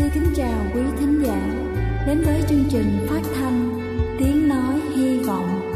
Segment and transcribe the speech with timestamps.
[0.00, 1.40] Xin kính chào quý thính giả
[2.06, 3.80] đến với chương trình phát thanh
[4.18, 5.72] Tiếng Nói Hy Vọng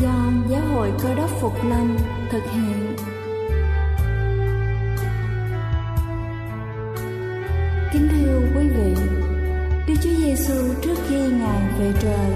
[0.00, 1.96] do Giáo hội Cơ đốc Phục Lâm
[2.30, 2.96] thực hiện.
[7.92, 8.94] Kính thưa quý vị,
[9.86, 12.30] Đức Chúa Giêsu trước khi Ngài về trời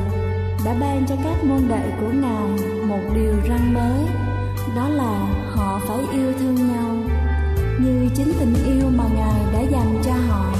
[0.64, 2.48] đã ban cho các môn đệ của Ngài
[2.86, 4.06] một điều răn mới,
[4.76, 6.96] đó là họ phải yêu thương nhau
[7.78, 10.59] như chính tình yêu mà Ngài đã dành cho họ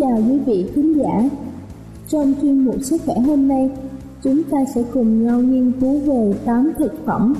[0.00, 1.28] Chào quý vị khán giả.
[2.08, 3.70] Trong chuyên mục sức khỏe hôm nay,
[4.22, 7.34] chúng ta sẽ cùng nhau nghiên cứu về 8 thực phẩm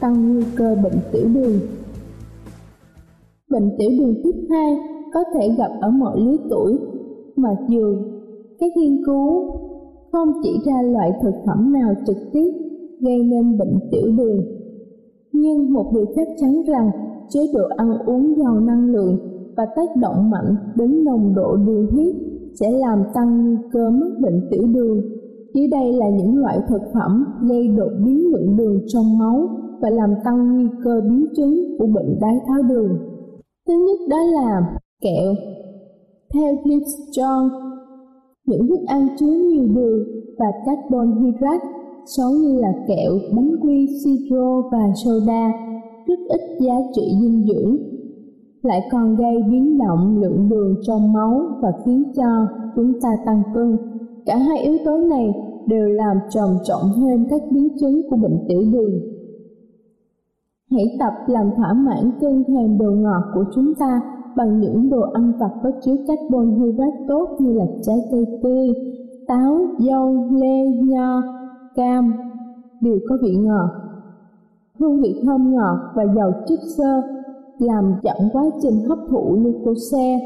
[0.00, 1.60] tăng nguy cơ bệnh tiểu đường.
[3.50, 4.76] Bệnh tiểu đường tiếp 2
[5.14, 6.78] có thể gặp ở mọi lứa tuổi,
[7.36, 7.96] mặc dù
[8.58, 9.50] các nghiên cứu
[10.12, 12.52] không chỉ ra loại thực phẩm nào trực tiếp
[13.00, 14.40] gây nên bệnh tiểu đường.
[15.32, 16.90] Nhưng một điều chắc chắn rằng
[17.28, 21.86] chế độ ăn uống giàu năng lượng và tác động mạnh đến nồng độ đường
[21.90, 22.14] huyết
[22.60, 25.00] sẽ làm tăng nguy cơ mắc bệnh tiểu đường.
[25.54, 29.48] Dưới đây là những loại thực phẩm gây đột biến lượng đường trong máu
[29.80, 32.98] và làm tăng nguy cơ biến chứng của bệnh đái tháo đường.
[33.68, 35.34] Thứ nhất đó là kẹo.
[36.34, 37.48] Theo Livestrong,
[38.46, 39.98] những thức ăn chứa nhiều đường
[40.38, 41.66] và carbon hydrate
[42.06, 45.52] giống như là kẹo, bánh quy, siro và soda
[46.06, 47.93] rất ít giá trị dinh dưỡng
[48.64, 53.42] lại còn gây biến động lượng đường trong máu và khiến cho chúng ta tăng
[53.54, 53.76] cân.
[54.26, 55.32] Cả hai yếu tố này
[55.66, 59.00] đều làm trầm trọng thêm các biến chứng của bệnh tiểu đường.
[60.70, 64.00] Hãy tập làm thỏa mãn cơn thèm đồ ngọt của chúng ta
[64.36, 68.68] bằng những đồ ăn vặt có chứa carbon hydrate tốt như là trái cây tươi,
[69.26, 71.22] táo, dâu, lê, nho,
[71.74, 72.12] cam
[72.80, 73.68] đều có vị ngọt.
[74.78, 77.02] Hương vị thơm ngọt và giàu chất xơ
[77.58, 80.18] làm chậm quá trình hấp thụ glucose.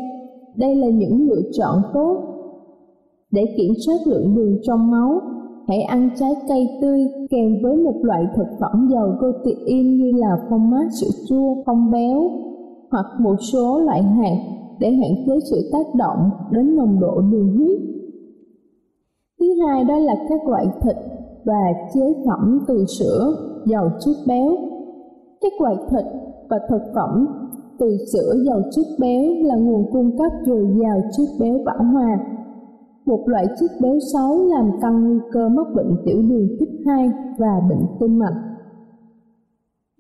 [0.56, 2.16] Đây là những lựa chọn tốt.
[3.30, 5.20] Để kiểm soát lượng đường trong máu,
[5.68, 7.00] hãy ăn trái cây tươi
[7.30, 11.90] kèm với một loại thực phẩm giàu protein như là phô mát sữa chua không
[11.90, 12.30] béo
[12.90, 14.36] hoặc một số loại hạt
[14.80, 17.80] để hạn chế sự tác động đến nồng độ đường huyết.
[19.40, 20.96] Thứ hai đó là các loại thịt
[21.44, 23.32] và chế phẩm từ sữa
[23.66, 24.56] giàu chất béo.
[25.40, 26.04] Các loại thịt
[26.50, 27.26] và thực phẩm
[27.78, 32.18] từ sữa giàu chất béo là nguồn cung cấp dồi dào chất béo bão hòa,
[33.06, 37.10] một loại chất béo xấu làm tăng nguy cơ mắc bệnh tiểu đường type 2
[37.38, 38.44] và bệnh tim mạch.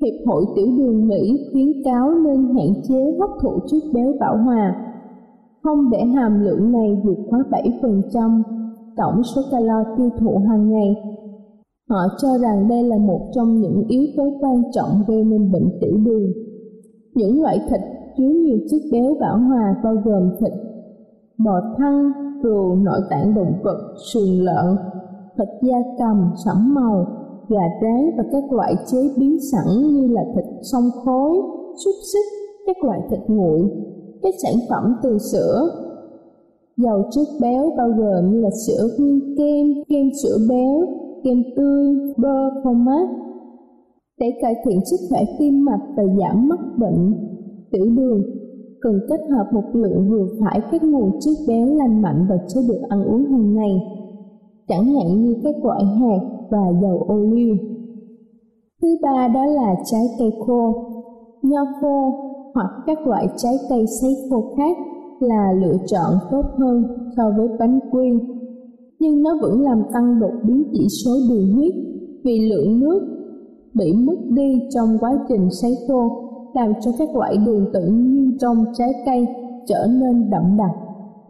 [0.02, 4.36] Hiệp hội Tiểu đường Mỹ khuyến cáo nên hạn chế hấp thụ chất béo bão
[4.36, 4.76] hòa,
[5.62, 8.42] không để hàm lượng này vượt quá 7%
[8.96, 11.17] tổng số calo tiêu thụ hàng ngày.
[11.88, 15.68] Họ cho rằng đây là một trong những yếu tố quan trọng gây nên bệnh
[15.80, 16.32] tiểu đường.
[17.14, 17.80] Những loại thịt
[18.16, 20.52] chứa nhiều chất béo bão hòa bao gồm thịt,
[21.38, 22.12] bò thăn,
[22.42, 23.78] cừu, nội tạng động vật,
[24.12, 24.76] sườn lợn,
[25.38, 27.06] thịt da cầm, sẫm màu,
[27.48, 31.32] gà rán và các loại chế biến sẵn như là thịt sông khối,
[31.84, 32.26] xúc xích,
[32.66, 33.60] các loại thịt nguội,
[34.22, 35.70] các sản phẩm từ sữa.
[36.76, 40.86] Dầu chất béo bao gồm như là sữa nguyên kem, kem sữa béo,
[41.24, 43.08] kem tươi, bơ, phô mát.
[44.20, 47.14] Để cải thiện sức khỏe tim mạch và giảm mắc bệnh
[47.72, 48.22] tiểu đường,
[48.80, 52.60] cần kết hợp một lượng vừa phải các nguồn chất béo lành mạnh và chế
[52.68, 53.72] độ ăn uống hàng ngày,
[54.68, 56.20] chẳng hạn như các loại hạt
[56.50, 57.56] và dầu ô liu.
[58.82, 60.72] Thứ ba đó là trái cây khô,
[61.42, 62.12] nho khô
[62.54, 64.76] hoặc các loại trái cây sấy khô khác
[65.20, 66.84] là lựa chọn tốt hơn
[67.16, 68.10] so với bánh quy,
[69.00, 71.74] nhưng nó vẫn làm tăng đột biến chỉ số đường huyết
[72.24, 73.00] vì lượng nước
[73.74, 78.38] bị mất đi trong quá trình sấy khô làm cho các loại đường tự nhiên
[78.40, 79.26] trong trái cây
[79.66, 80.70] trở nên đậm đặc.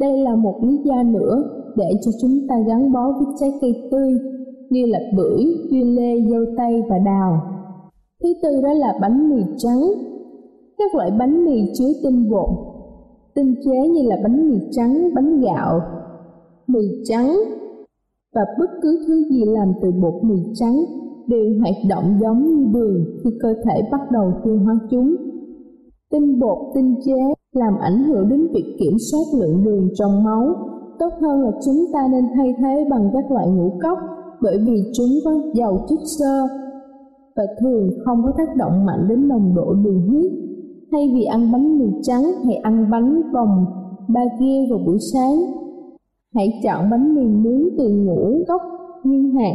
[0.00, 1.42] Đây là một lý do nữa
[1.76, 4.18] để cho chúng ta gắn bó với trái cây tươi
[4.70, 7.40] như là bưởi, dưa lê, dâu tây và đào.
[8.22, 9.80] Thứ tư đó là bánh mì trắng.
[10.78, 12.48] Các loại bánh mì chứa tinh bột,
[13.34, 15.80] tinh chế như là bánh mì trắng, bánh gạo,
[16.68, 17.38] mì trắng
[18.34, 20.84] và bất cứ thứ gì làm từ bột mì trắng
[21.26, 25.16] đều hoạt động giống như đường khi cơ thể bắt đầu tiêu hóa chúng.
[26.10, 30.54] Tinh bột tinh chế làm ảnh hưởng đến việc kiểm soát lượng đường trong máu.
[30.98, 33.98] Tốt hơn là chúng ta nên thay thế bằng các loại ngũ cốc
[34.40, 36.46] bởi vì chúng có giàu chất xơ
[37.36, 40.32] và thường không có tác động mạnh đến nồng độ đường huyết.
[40.92, 43.64] Thay vì ăn bánh mì trắng, hãy ăn bánh vòng
[44.08, 45.57] ba ghê vào buổi sáng.
[46.34, 48.62] Hãy chọn bánh mì nướng từ ngũ cốc
[49.04, 49.54] nguyên hạt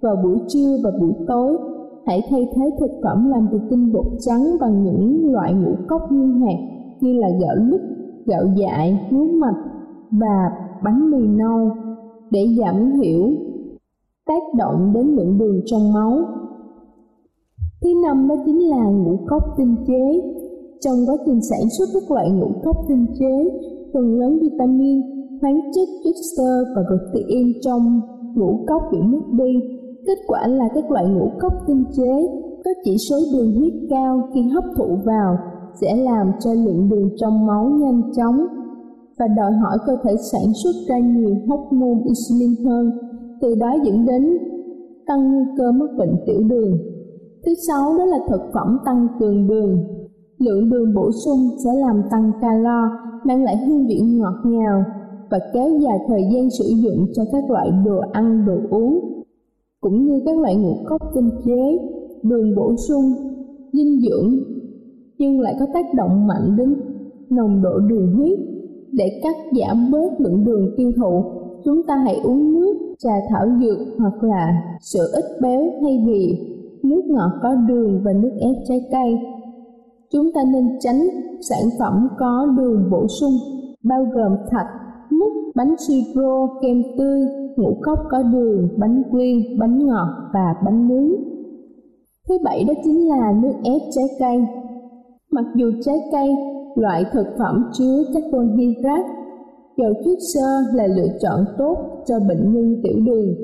[0.00, 1.58] vào buổi trưa và buổi tối.
[2.06, 6.02] Hãy thay thế thực phẩm làm từ tinh bột trắng bằng những loại ngũ cốc
[6.12, 6.58] nguyên hạt
[7.00, 7.80] như là gạo lứt,
[8.26, 9.62] gạo dại, lúa mạch
[10.10, 10.50] và
[10.84, 11.70] bánh mì nâu
[12.30, 13.30] để giảm thiểu
[14.26, 16.18] tác động đến lượng đường trong máu.
[17.82, 20.20] Thứ năm đó chính là ngũ cốc tinh chế.
[20.80, 23.50] Trong quá trình sản xuất các loại ngũ cốc tinh chế,
[23.92, 25.00] phần lớn vitamin,
[25.40, 28.00] khoáng chất, chất xơ và protein trong
[28.34, 29.52] ngũ cốc bị mất đi.
[30.06, 32.28] Kết quả là các loại ngũ cốc tinh chế
[32.64, 35.36] có chỉ số đường huyết cao khi hấp thụ vào
[35.80, 38.46] sẽ làm cho lượng đường trong máu nhanh chóng
[39.18, 42.90] và đòi hỏi cơ thể sản xuất ra nhiều hormone insulin hơn
[43.40, 44.38] từ đó dẫn đến
[45.06, 46.78] tăng nguy cơ mắc bệnh tiểu đường.
[47.46, 49.84] Thứ sáu đó là thực phẩm tăng cường đường.
[50.38, 52.88] Lượng đường bổ sung sẽ làm tăng calo,
[53.24, 54.84] mang lại hương vị ngọt ngào
[55.30, 59.22] và kéo dài thời gian sử dụng cho các loại đồ ăn, đồ uống,
[59.80, 61.78] cũng như các loại ngũ cốc tinh chế,
[62.22, 63.12] đường bổ sung,
[63.72, 64.34] dinh dưỡng,
[65.18, 66.74] nhưng lại có tác động mạnh đến
[67.30, 68.38] nồng độ đường huyết.
[68.92, 71.24] Để cắt giảm bớt lượng đường tiêu thụ,
[71.64, 76.38] chúng ta hãy uống nước trà thảo dược hoặc là sữa ít béo thay vì
[76.82, 79.18] nước ngọt có đường và nước ép trái cây.
[80.12, 81.08] Chúng ta nên tránh
[81.40, 83.32] sản phẩm có đường bổ sung
[83.84, 84.66] bao gồm thạch,
[85.54, 87.20] bánh siro, kem tươi,
[87.56, 91.10] ngũ cốc có đường, bánh quy, bánh ngọt và bánh nướng.
[92.28, 94.44] Thứ bảy đó chính là nước ép trái cây.
[95.30, 96.28] Mặc dù trái cây,
[96.74, 99.08] loại thực phẩm chứa carbon hydrate
[99.76, 101.76] dầu chất xơ là lựa chọn tốt
[102.06, 103.34] cho bệnh nhân tiểu đường,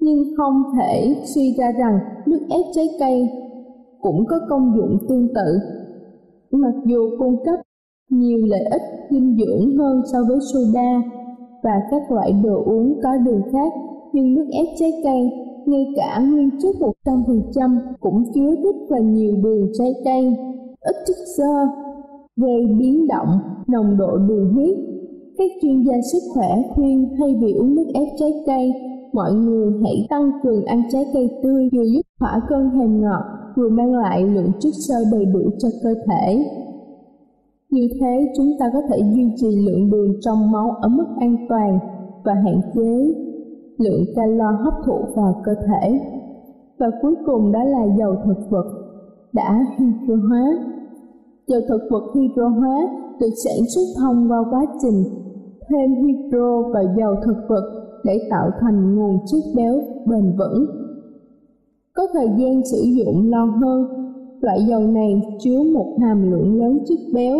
[0.00, 3.28] nhưng không thể suy ra rằng nước ép trái cây
[4.00, 5.58] cũng có công dụng tương tự.
[6.52, 7.60] Mặc dù cung cấp
[8.10, 11.17] nhiều lợi ích dinh dưỡng hơn so với soda
[11.62, 13.72] và các loại đồ uống có đường khác,
[14.12, 15.30] nhưng nước ép trái cây
[15.66, 16.74] ngay cả nguyên chất
[17.04, 20.36] 100% cũng chứa rất là nhiều đường trái cây,
[20.80, 21.66] ít chất xơ,
[22.36, 23.28] gây biến động
[23.66, 24.78] nồng độ đường huyết
[25.38, 28.72] các chuyên gia sức khỏe khuyên thay vì uống nước ép trái cây,
[29.12, 33.22] mọi người hãy tăng cường ăn trái cây tươi vừa giúp thỏa cơn thèm ngọt,
[33.56, 36.44] vừa mang lại lượng chất xơ đầy đủ cho cơ thể.
[37.70, 41.36] Như thế, chúng ta có thể duy trì lượng đường trong máu ở mức an
[41.48, 41.78] toàn
[42.24, 43.14] và hạn chế
[43.78, 46.00] lượng calo hấp thụ vào cơ thể.
[46.78, 48.66] Và cuối cùng đó là dầu thực vật
[49.32, 50.58] đã hydro hóa.
[51.46, 52.78] Dầu thực vật hydro hóa
[53.20, 55.04] được sản xuất thông qua quá trình
[55.68, 57.64] thêm hydro và dầu thực vật
[58.04, 59.74] để tạo thành nguồn chất béo
[60.06, 60.66] bền vững.
[61.94, 64.07] Có thời gian sử dụng lâu hơn,
[64.40, 67.38] loại dầu này chứa một hàm lượng lớn chất béo.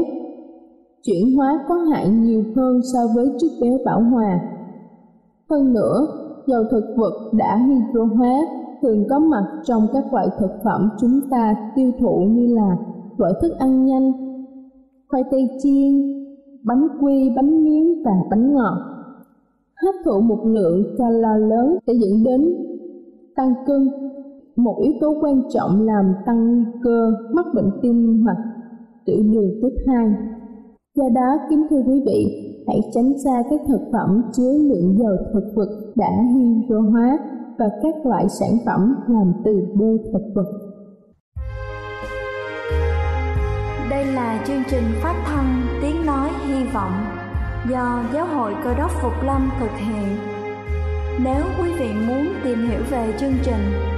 [1.03, 4.41] Chuyển hóa có hại nhiều hơn so với chất béo bảo hòa.
[5.51, 6.07] Hơn nữa,
[6.47, 8.41] dầu thực vật đã hydro hóa
[8.83, 12.77] thường có mặt trong các loại thực phẩm chúng ta tiêu thụ như là
[13.17, 14.13] loại thức ăn nhanh,
[15.09, 15.93] khoai tây chiên,
[16.65, 18.79] bánh quy, bánh miếng và bánh ngọt.
[19.83, 22.55] Hấp thụ một lượng calo lớn sẽ dẫn đến
[23.37, 23.89] tăng cân,
[24.59, 28.37] một yếu tố quan trọng làm tăng nguy cơ mắc bệnh tim hoặc
[29.05, 30.07] tiểu đường tiếp 2.
[30.95, 32.27] Do đó, kính thưa quý vị,
[32.69, 37.19] hãy tránh xa các thực phẩm chứa lượng dầu thực vật đã hydro hóa
[37.59, 40.47] và các loại sản phẩm làm từ bơ thực vật.
[43.91, 46.93] Đây là chương trình phát thanh Tiếng Nói Hy Vọng
[47.71, 50.09] do Giáo hội Cơ đốc Phục Lâm thực hiện.
[51.25, 53.98] Nếu quý vị muốn tìm hiểu về chương trình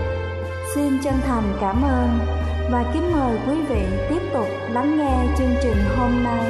[0.75, 2.09] Xin chân thành cảm ơn
[2.71, 6.45] và kính mời quý vị tiếp tục lắng nghe chương trình hôm nay.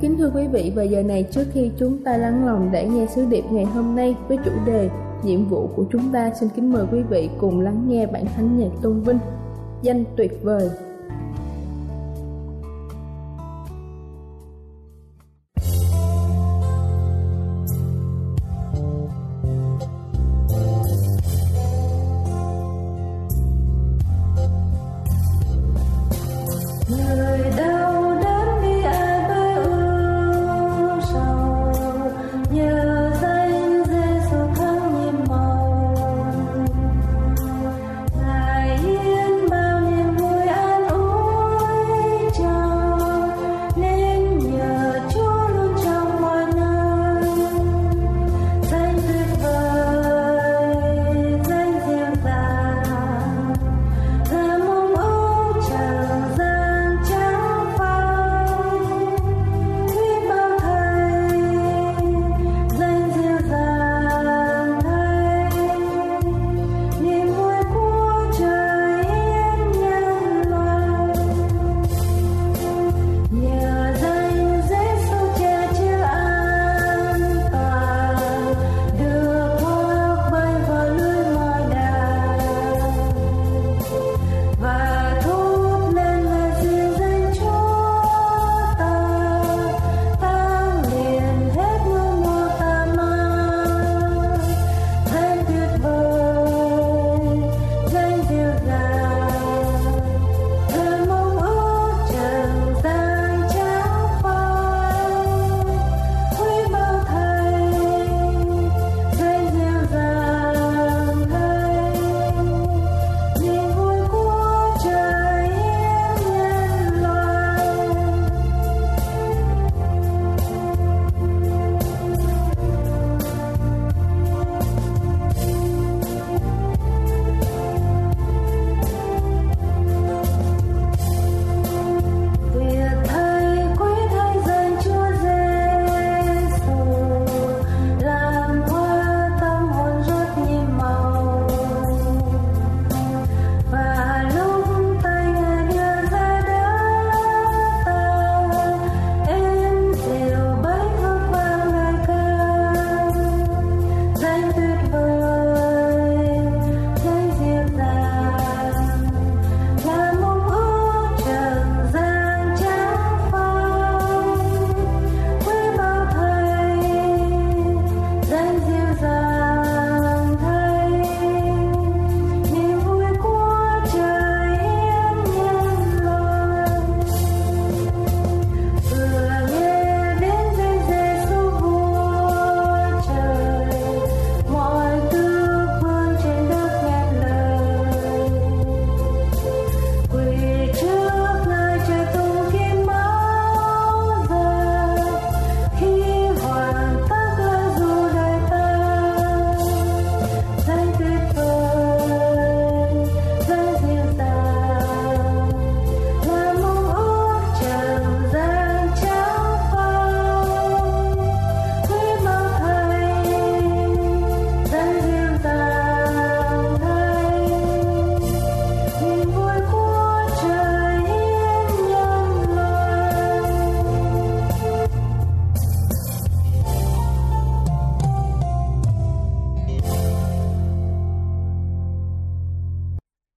[0.00, 3.06] Kính thưa quý vị, và giờ này trước khi chúng ta lắng lòng để nghe
[3.06, 4.90] sứ điệp ngày hôm nay với chủ đề
[5.22, 8.58] nhiệm vụ của chúng ta, xin kính mời quý vị cùng lắng nghe bản thánh
[8.58, 9.18] nhạc tôn vinh
[9.82, 10.70] danh tuyệt vời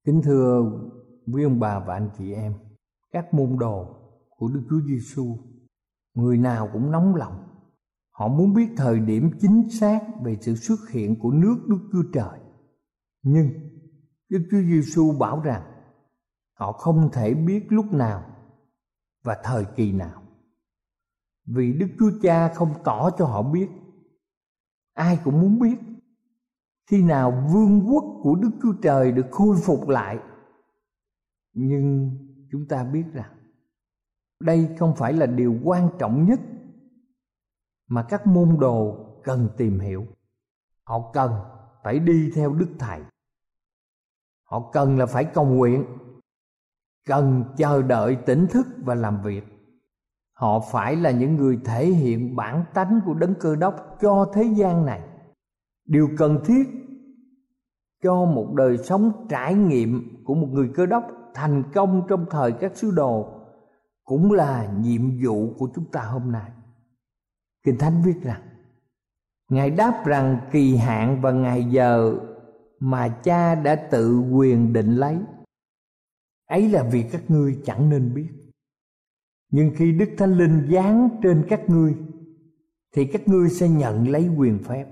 [0.06, 0.72] Kính thưa
[1.34, 2.54] quý ông bà và anh chị em,
[3.12, 3.96] các môn đồ
[4.30, 5.38] của Đức Chúa Giêsu,
[6.14, 7.44] người nào cũng nóng lòng.
[8.12, 12.04] Họ muốn biết thời điểm chính xác về sự xuất hiện của nước Đức Chúa
[12.14, 12.40] Trời.
[13.24, 13.50] Nhưng
[14.30, 15.62] Đức Chúa Giêsu bảo rằng
[16.54, 18.24] họ không thể biết lúc nào
[19.24, 20.24] và thời kỳ nào.
[21.46, 23.70] Vì Đức Chúa Cha không tỏ cho họ biết.
[24.94, 25.78] Ai cũng muốn biết
[26.88, 30.20] khi nào vương quốc của đức chúa trời được khôi phục lại?
[31.54, 32.18] Nhưng
[32.52, 33.32] chúng ta biết rằng
[34.40, 36.40] đây không phải là điều quan trọng nhất
[37.88, 40.06] mà các môn đồ cần tìm hiểu.
[40.84, 41.32] Họ cần
[41.84, 43.02] phải đi theo đức thầy.
[44.44, 45.86] Họ cần là phải cầu nguyện,
[47.06, 49.44] cần chờ đợi tỉnh thức và làm việc.
[50.34, 54.44] Họ phải là những người thể hiện bản tánh của đấng cơ đốc cho thế
[54.44, 55.02] gian này
[55.86, 56.64] điều cần thiết
[58.04, 62.52] cho một đời sống trải nghiệm của một người cơ đốc thành công trong thời
[62.52, 63.40] các sứ đồ
[64.04, 66.52] cũng là nhiệm vụ của chúng ta hôm nay.
[67.64, 68.42] Kinh thánh viết rằng,
[69.50, 72.20] ngài đáp rằng kỳ hạn và ngày giờ
[72.80, 75.18] mà cha đã tự quyền định lấy,
[76.50, 78.28] ấy là việc các ngươi chẳng nên biết.
[79.52, 81.96] Nhưng khi đức thánh linh giáng trên các ngươi,
[82.96, 84.86] thì các ngươi sẽ nhận lấy quyền phép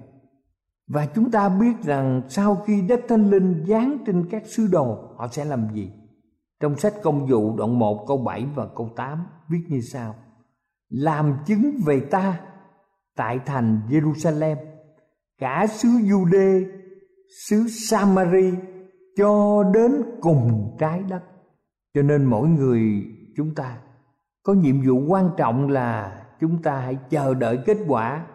[0.93, 4.97] và chúng ta biết rằng sau khi đức thánh linh giáng trên các sứ đồ,
[5.17, 5.91] họ sẽ làm gì?
[6.59, 10.15] Trong sách công vụ đoạn 1 câu 7 và câu 8 viết như sau.
[10.89, 12.39] Làm chứng về ta
[13.15, 14.55] tại thành Jerusalem.
[15.39, 16.65] Cả xứ Jude
[17.47, 18.51] xứ Samari
[19.17, 21.21] cho đến cùng trái đất.
[21.93, 23.05] Cho nên mỗi người
[23.37, 23.77] chúng ta
[24.43, 28.25] có nhiệm vụ quan trọng là chúng ta hãy chờ đợi kết quả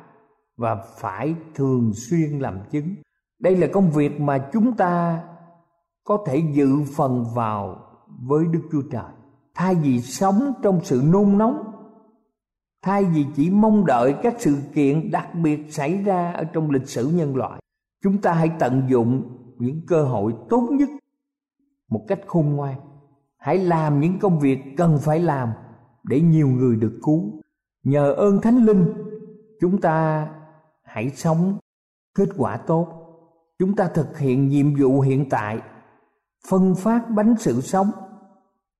[0.56, 2.94] và phải thường xuyên làm chứng.
[3.38, 5.22] Đây là công việc mà chúng ta
[6.04, 7.76] có thể dự phần vào
[8.22, 9.12] với đức chúa trời.
[9.54, 11.72] Thay vì sống trong sự nôn nóng,
[12.82, 16.88] thay vì chỉ mong đợi các sự kiện đặc biệt xảy ra ở trong lịch
[16.88, 17.60] sử nhân loại,
[18.02, 19.22] chúng ta hãy tận dụng
[19.58, 20.88] những cơ hội tốt nhất
[21.88, 22.76] một cách khôn ngoan.
[23.38, 25.48] Hãy làm những công việc cần phải làm
[26.04, 27.40] để nhiều người được cứu.
[27.82, 28.86] Nhờ ơn thánh linh,
[29.60, 30.28] chúng ta
[30.96, 31.58] hãy sống.
[32.14, 32.86] Kết quả tốt.
[33.58, 35.58] Chúng ta thực hiện nhiệm vụ hiện tại.
[36.50, 37.90] Phân phát bánh sự sống.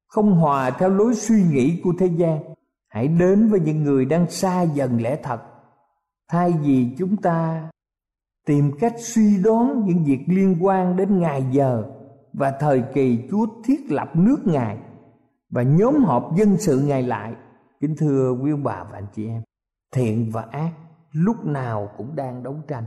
[0.07, 2.39] Không hòa theo lối suy nghĩ của thế gian.
[2.89, 5.41] Hãy đến với những người đang xa dần lẽ thật.
[6.29, 7.71] Thay vì chúng ta
[8.47, 11.85] tìm cách suy đoán những việc liên quan đến ngày giờ
[12.33, 14.79] và thời kỳ Chúa thiết lập nước Ngài
[15.50, 17.35] và nhóm họp dân sự Ngài lại.
[17.81, 19.43] Kính thưa quý bà và anh chị em,
[19.93, 20.73] thiện và ác
[21.17, 22.85] lúc nào cũng đang đấu tranh.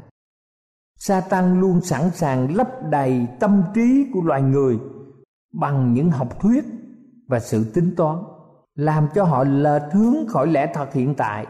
[0.98, 4.80] Satan luôn sẵn sàng lấp đầy tâm trí của loài người
[5.54, 6.66] bằng những học thuyết
[7.28, 8.18] và sự tính toán,
[8.76, 11.48] làm cho họ lệch hướng khỏi lẽ thật hiện tại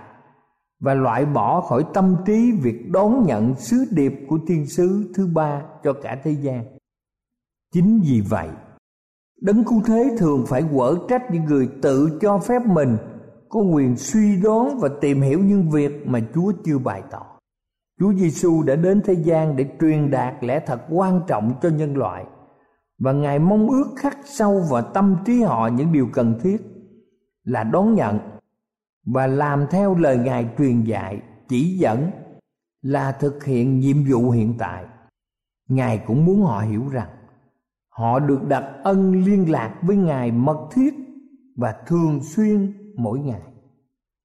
[0.80, 5.28] và loại bỏ khỏi tâm trí việc đón nhận sứ điệp của thiên sứ thứ
[5.28, 6.80] ba cho cả thế gian
[7.74, 8.50] chính vì vậy,
[9.42, 12.98] đấng cứu thế thường phải quở trách những người tự cho phép mình
[13.50, 17.26] có quyền suy đoán và tìm hiểu những việc mà chúa chưa bày tỏ.
[18.00, 21.98] Chúa giêsu đã đến thế gian để truyền đạt lẽ thật quan trọng cho nhân
[21.98, 22.26] loại.
[23.00, 26.58] Và ngài mong ước khắc sâu vào tâm trí họ những điều cần thiết
[27.44, 28.20] là đón nhận
[29.06, 32.12] và làm theo lời ngài truyền dạy, chỉ dẫn,
[32.82, 34.86] là thực hiện nhiệm vụ hiện tại.
[35.70, 37.10] Ngài cũng muốn họ hiểu rằng
[37.90, 40.94] họ được đặt ân liên lạc với ngài mật thiết
[41.56, 43.42] và thường xuyên mỗi ngày.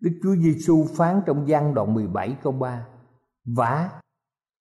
[0.01, 2.87] Đức Chúa Giêsu phán trong gian đoạn 17 câu 3
[3.45, 4.01] Và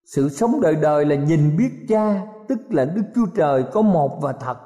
[0.06, 4.20] sự sống đời đời là nhìn biết cha, Tức là Đức Chúa Trời có một
[4.22, 4.58] và thật.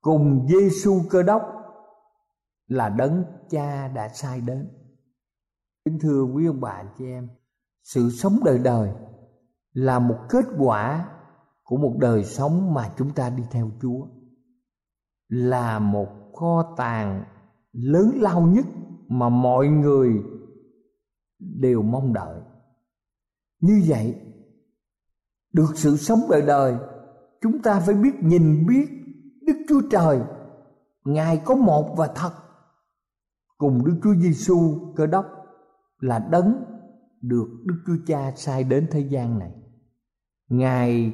[0.00, 1.42] Cùng Giêsu cơ đốc
[2.66, 4.68] là đấng cha đã sai đến.
[5.84, 7.28] Kính thưa quý ông bà, anh chị em,
[7.82, 8.90] sự sống đời đời
[9.72, 11.08] là một kết quả
[11.62, 14.06] của một đời sống mà chúng ta đi theo chúa,
[15.28, 17.24] là một kho tàng
[17.74, 18.64] lớn lao nhất
[19.08, 20.22] mà mọi người
[21.38, 22.40] đều mong đợi.
[23.60, 24.14] Như vậy
[25.52, 26.76] được sự sống đời đời
[27.40, 28.86] chúng ta phải biết nhìn biết
[29.46, 30.20] đức chúa trời.
[31.04, 32.32] Ngài có một và thật.
[33.58, 35.26] Cùng Đức Chúa Giêsu cơ đốc
[35.98, 36.64] là đấng
[37.20, 39.52] được Đức Chúa Cha sai đến thế gian này.
[40.48, 41.12] Ngài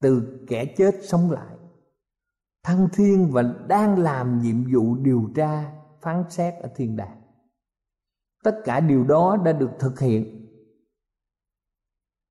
[0.00, 1.56] từ kẻ chết sống lại,
[2.68, 7.22] thăng thiên và đang làm nhiệm vụ điều tra, phán xét ở thiên đàng.
[8.44, 10.46] Tất cả điều đó đã được thực hiện.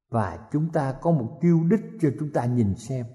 [0.09, 3.05] Và chúng ta có một tiêu đích cho chúng ta nhìn xem.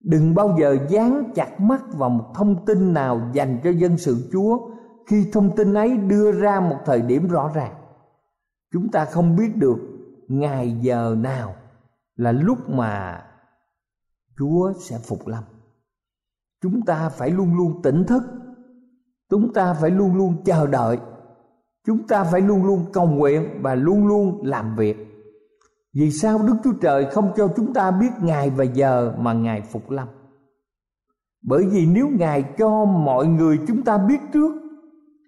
[0.00, 4.28] Đừng bao giờ dán chặt mắt vào một thông tin nào dành cho dân sự
[4.32, 4.58] chúa
[5.06, 7.74] khi thông tin ấy đưa ra một thời điểm rõ ràng.
[8.72, 9.78] Chúng ta không biết được
[10.28, 11.54] ngày giờ nào
[12.16, 13.24] là lúc mà
[14.38, 15.44] chúa sẽ phục lâm
[16.62, 18.22] chúng ta phải luôn luôn tỉnh thức.
[19.30, 20.98] Chúng ta phải luôn luôn chờ đợi.
[21.86, 24.96] Chúng ta phải luôn luôn cầu nguyện và luôn luôn làm việc.
[25.94, 29.62] Vì sao đức chúa trời không cho chúng ta biết ngày và giờ mà ngài
[29.62, 30.08] phục lâm?
[31.42, 34.54] Bởi vì nếu ngài cho mọi người chúng ta biết trước,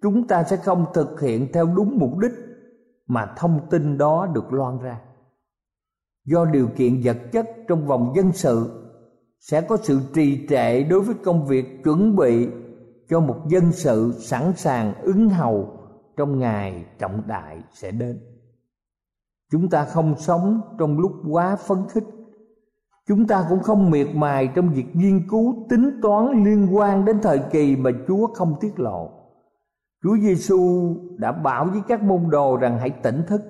[0.02, 2.32] chúng ta sẽ không thực hiện theo đúng mục đích
[3.06, 5.00] mà thông tin đó được loan ra.
[6.24, 8.87] Do điều kiện vật chất trong vòng dân sự
[9.40, 12.48] sẽ có sự trì trệ đối với công việc chuẩn bị
[13.08, 15.78] cho một dân sự sẵn sàng ứng hầu
[16.16, 18.20] trong ngày trọng đại sẽ đến.
[19.50, 22.04] Chúng ta không sống trong lúc quá phấn khích.
[23.08, 27.18] Chúng ta cũng không miệt mài trong việc nghiên cứu tính toán liên quan đến
[27.22, 29.10] thời kỳ mà chúa không tiết lộ.
[30.02, 33.42] Chúa giêsu đã bảo với các môn đồ rằng hãy tỉnh thức,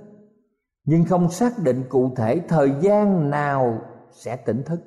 [0.84, 3.78] nhưng không xác định cụ thể thời gian nào
[4.10, 4.80] sẽ tỉnh thức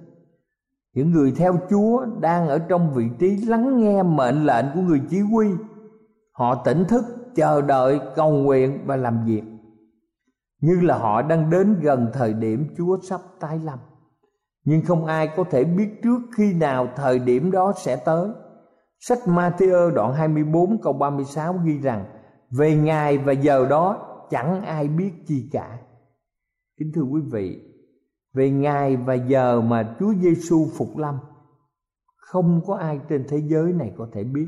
[0.93, 5.01] những người theo chúa đang ở trong vị trí lắng nghe mệnh lệnh của người
[5.09, 5.47] chỉ huy.
[6.31, 9.43] Họ tỉnh thức, chờ đợi, cầu nguyện và làm việc.
[10.61, 13.79] Như là họ đang đến gần thời điểm chúa sắp tái lâm.
[14.65, 18.29] Nhưng không ai có thể biết trước khi nào thời điểm đó sẽ tới.
[18.99, 22.05] Sách Matthew đoạn 24 câu 36 ghi rằng,
[22.49, 25.79] về ngày và giờ đó chẳng ai biết chi cả.
[26.79, 27.70] Kính thưa quý vị
[28.33, 31.17] về ngày và giờ mà Chúa Giêsu phục lâm
[32.15, 34.47] không có ai trên thế giới này có thể biết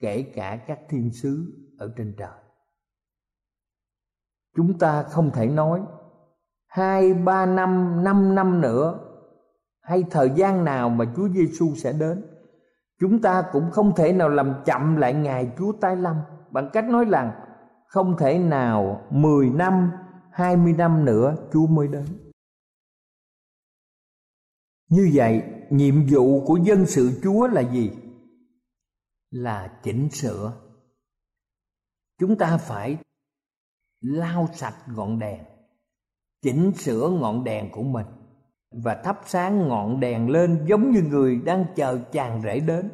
[0.00, 2.42] kể cả các thiên sứ ở trên trời
[4.56, 5.82] chúng ta không thể nói
[6.66, 8.98] hai ba năm năm năm nữa
[9.80, 12.24] hay thời gian nào mà Chúa Giêsu sẽ đến
[13.00, 16.16] chúng ta cũng không thể nào làm chậm lại ngày Chúa tái lâm
[16.50, 17.32] bằng cách nói rằng
[17.86, 19.90] không thể nào 10 năm,
[20.30, 22.04] 20 năm nữa Chúa mới đến.
[24.92, 27.90] Như vậy, nhiệm vụ của dân sự Chúa là gì?
[29.30, 30.52] Là chỉnh sửa.
[32.18, 32.96] Chúng ta phải
[34.00, 35.44] lau sạch ngọn đèn,
[36.42, 38.06] chỉnh sửa ngọn đèn của mình
[38.84, 42.90] và thắp sáng ngọn đèn lên giống như người đang chờ chàng rể đến.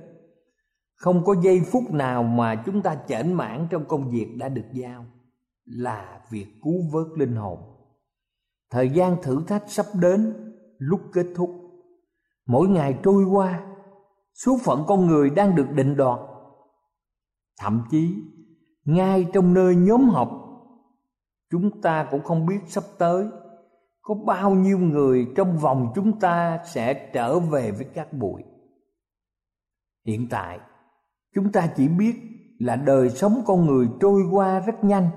[0.95, 4.67] Không có giây phút nào mà chúng ta chểnh mãn trong công việc đã được
[4.73, 5.07] giao
[5.65, 7.59] là việc cứu vớt linh hồn.
[8.71, 10.35] Thời gian thử thách sắp đến,
[10.79, 11.58] lúc kết thúc.
[12.49, 13.61] Mỗi ngày trôi qua,
[14.35, 16.19] số phận con người đang được định đoạt.
[17.61, 18.15] Thậm chí,
[18.85, 20.31] ngay trong nơi nhóm họp,
[21.51, 23.27] chúng ta cũng không biết sắp tới
[24.09, 28.43] có bao nhiêu người trong vòng chúng ta sẽ trở về với các bụi.
[30.07, 30.59] Hiện tại
[31.35, 32.15] chúng ta chỉ biết
[32.59, 35.11] là đời sống con người trôi qua rất nhanh.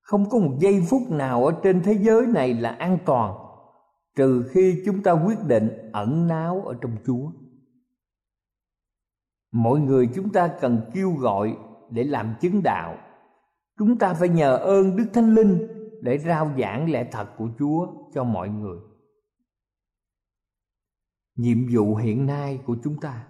[0.00, 3.41] Không có một giây phút nào ở trên thế giới này là an toàn
[4.16, 7.30] trừ khi chúng ta quyết định ẩn náu ở trong chúa.
[9.52, 11.56] Mọi người chúng ta cần kêu gọi
[11.90, 12.98] để làm chứng đạo.
[13.78, 15.68] Chúng ta phải nhờ ơn đức thánh linh
[16.00, 18.78] để rao giảng lẽ thật của Chúa cho mọi người.
[21.36, 23.28] Nhiệm vụ hiện nay của chúng ta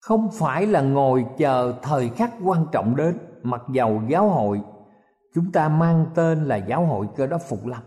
[0.00, 4.60] không phải là ngồi chờ thời khắc quan trọng đến, mặc dầu giáo hội
[5.34, 7.82] chúng ta mang tên là giáo hội cơ đốc phục lâm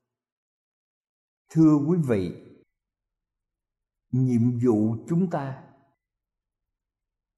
[1.49, 2.31] thưa quý vị,
[4.11, 5.63] nhiệm vụ chúng ta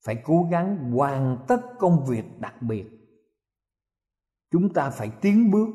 [0.05, 2.85] phải cố gắng hoàn tất công việc đặc biệt.
[4.51, 5.67] Chúng ta phải tiến bước.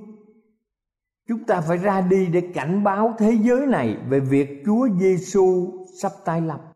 [1.28, 5.72] Chúng ta phải ra đi để cảnh báo thế giới này về việc Chúa Giêsu
[6.00, 6.72] sắp tái lập.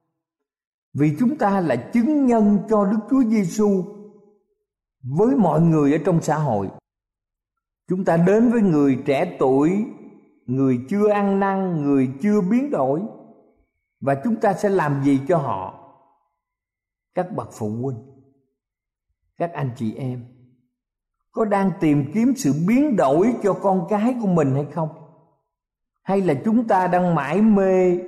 [0.92, 3.84] Vì chúng ta là chứng nhân cho Đức Chúa Giêsu
[5.02, 6.68] với mọi người ở trong xã hội.
[7.88, 9.84] Chúng ta đến với người trẻ tuổi
[10.46, 13.02] người chưa ăn năn, người chưa biến đổi.
[14.00, 15.80] Và chúng ta sẽ làm gì cho họ?
[17.14, 17.98] Các bậc phụ huynh,
[19.38, 20.24] các anh chị em,
[21.32, 24.88] có đang tìm kiếm sự biến đổi cho con cái của mình hay không?
[26.02, 27.98] Hay là chúng ta đang mãi mê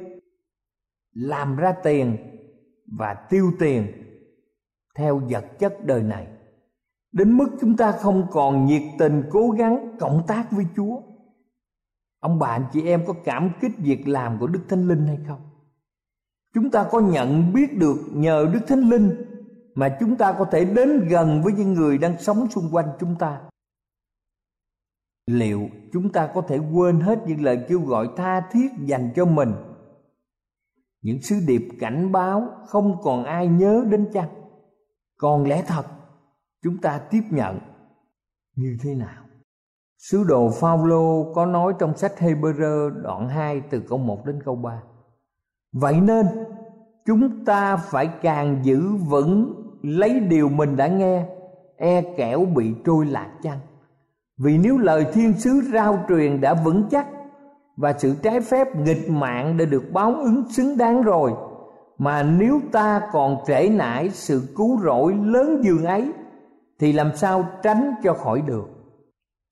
[1.13, 2.17] làm ra tiền
[2.99, 3.93] và tiêu tiền
[4.97, 6.27] theo vật chất đời này?
[7.13, 11.01] Đến mức chúng ta không còn nhiệt tình cố gắng cộng tác với chúa
[12.27, 15.19] ông bà, anh chị em có cảm kích việc làm của đức thánh linh hay
[15.29, 15.41] không?
[16.55, 19.25] Chúng ta có nhận biết được nhờ đức thánh linh
[19.75, 23.17] mà chúng ta có thể đến gần với những người đang sống xung quanh chúng
[23.19, 23.41] ta.
[25.27, 29.25] Liệu chúng ta có thể quên hết những lời kêu gọi tha thiết dành cho
[29.25, 29.53] mình?
[31.03, 34.29] Những sứ điệp cảnh báo không còn ai nhớ đến chăng?
[35.17, 35.87] Còn lẽ thật,
[36.63, 37.59] chúng ta tiếp nhận
[38.57, 39.26] như thế nào?
[39.99, 44.57] Sứ đồ Phaolô có nói trong sách Hebrew đoạn 2 từ câu 1 đến câu
[44.57, 44.83] 3
[45.73, 46.27] vậy nên,
[47.07, 51.27] chúng ta phải càng giữ vững lấy điều mình đã nghe
[51.77, 53.59] e kẻo bị trôi lạc chăng?
[54.39, 57.07] Vì nếu lời thiên sứ rao truyền đã vững chắc
[57.77, 61.33] và sự trái phép nghịch mạng đã được báo ứng xứng đáng rồi,
[61.99, 66.13] mà nếu ta còn trễ nải sự cứu rỗi lớn dường ấy,
[66.79, 68.76] thì làm sao tránh cho khỏi được?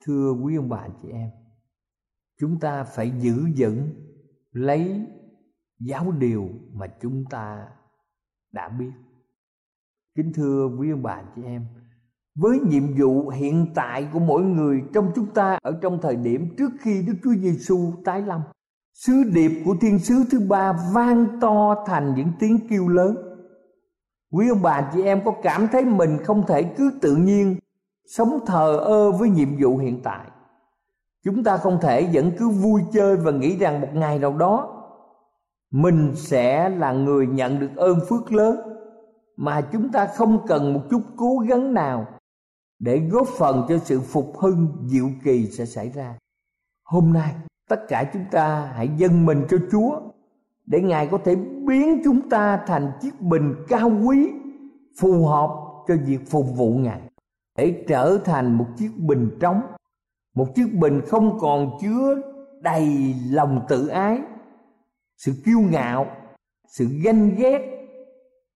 [0.06, 1.30] Thưa quý ông bà chị em,
[2.40, 3.88] chúng ta phải giữ vững,
[4.52, 5.06] lấy
[5.80, 7.68] giáo điều mà chúng ta
[8.52, 8.92] đã biết
[10.14, 11.66] kính thưa quý ông bà chị em,
[12.34, 16.54] với nhiệm vụ hiện tại của mỗi người trong chúng ta ở trong thời điểm
[16.58, 18.40] trước khi Đức Chúa Giêsu tái lâm.
[18.94, 23.16] Sứ điệp của thiên sứ thứ ba vang to thành những tiếng kêu lớn.
[24.30, 27.56] Quý ông bà chị em có cảm thấy mình không thể cứ tự nhiên
[28.06, 30.26] sống thờ ơ với nhiệm vụ hiện tại.
[31.24, 34.84] Chúng ta không thể vẫn cứ vui chơi và nghĩ rằng một ngày nào đó,
[35.70, 38.60] mình sẽ là người nhận được ơn phước lớn,
[39.36, 42.06] mà chúng ta không cần một chút cố gắng nào
[42.78, 46.18] để góp phần cho sự phục hưng diệu kỳ sẽ xảy ra.
[46.84, 47.34] Hôm nay,
[47.68, 50.00] tất cả chúng ta hãy dâng mình cho Chúa
[50.66, 54.30] để Ngài có thể biến chúng ta thành chiếc bình cao quý
[55.00, 55.50] phù hợp
[55.88, 57.00] cho việc phục vụ Ngài
[57.56, 59.62] để trở thành một chiếc bình trống,
[60.34, 62.14] một chiếc bình không còn chứa
[62.60, 64.20] đầy lòng tự ái,
[65.16, 66.06] sự kiêu ngạo,
[66.68, 67.60] sự ganh ghét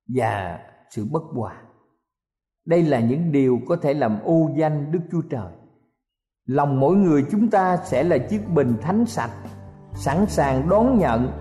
[0.09, 0.59] và
[0.91, 1.63] sự bất hòa.
[2.65, 5.53] Đây là những điều có thể làm ô danh đức chúa trời.
[6.47, 9.31] Lòng mỗi người chúng ta sẽ là chiếc bình thánh sạch
[9.95, 11.33] sẵn sàng đón nhận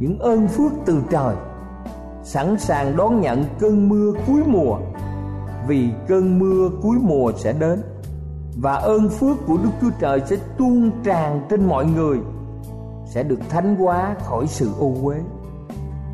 [0.00, 1.36] những ơn phước từ trời
[2.22, 4.78] sẵn sàng đón nhận cơn mưa cuối mùa
[5.66, 7.82] vì cơn mưa cuối mùa sẽ đến.
[8.62, 12.18] Và ơn phước của đức chúa trời sẽ tuôn tràn trên mọi người,
[13.06, 15.16] sẽ được thánh hóa khỏi sự ô uế.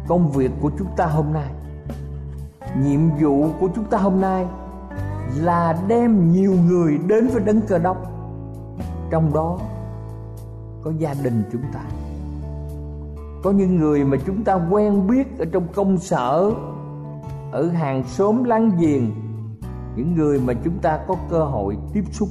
[0.08, 1.50] Công việc của chúng ta hôm nay,
[2.82, 4.46] nhiệm vụ của chúng ta hôm nay
[5.36, 7.96] là đem nhiều người đến với đấng cơ đốc.
[9.10, 9.58] Trong đó,
[10.82, 11.80] có gia đình chúng ta.
[13.42, 16.52] Có những người mà chúng ta quen biết ở trong công sở,
[17.52, 19.10] ở hàng xóm láng giềng
[19.96, 22.28] những người mà chúng ta có cơ hội tiếp xúc.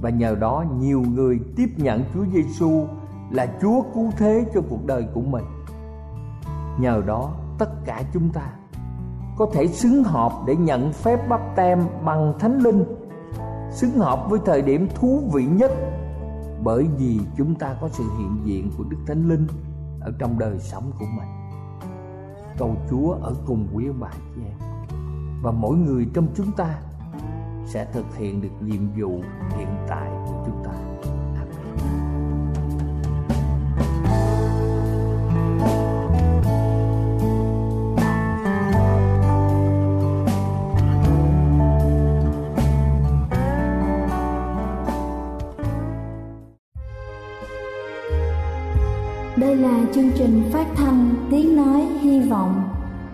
[0.00, 2.86] Và nhờ đó nhiều người tiếp nhận Chúa Giêsu
[3.30, 5.44] là Chúa cứu thế cho cuộc đời của mình.
[6.80, 8.52] Nhờ đó, tất cả chúng ta
[9.38, 12.84] có thể xứng hợp để nhận phép bắp tem bằng thánh linh,
[13.70, 15.70] xứng hợp với thời điểm thú vị nhất
[16.62, 19.46] bởi vì chúng ta có sự hiện diện của đức thánh linh
[20.00, 21.28] ở trong đời sống của mình.
[22.58, 24.69] Cầu chúa ở cùng quý ông bà chị em
[25.42, 26.78] và mỗi người trong chúng ta
[27.66, 29.22] sẽ thực hiện được nhiệm vụ
[29.56, 30.70] hiện tại của chúng ta.
[49.36, 52.79] Đây là chương trình phát thanh Tiếng Nói Hy Vọng